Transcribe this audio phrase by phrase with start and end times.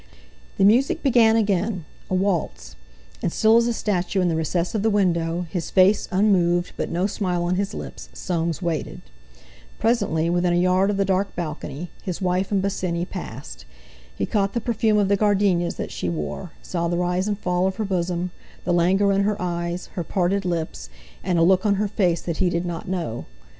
[0.57, 5.45] The music began again—a waltz—and, still as a statue in the recess of the window,
[5.51, 9.01] his face unmoved, but no smile on his lips, Soames waited.
[9.77, 13.65] Presently, within a yard of the dark balcony, his wife and Bosinney passed.
[14.15, 17.67] He caught the perfume of the gardenias that she wore, saw the rise and fall
[17.67, 18.31] of her bosom,
[18.63, 20.89] the languor in her eyes, her parted lips,
[21.23, 23.25] and a look on her face that he did not know.